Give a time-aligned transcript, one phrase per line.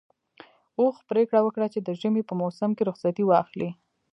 [0.79, 3.69] اوښ پرېکړه وکړه چې د ژمي په موسم کې رخصتي واخلي.